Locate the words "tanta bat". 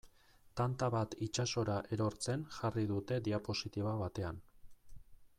0.59-1.11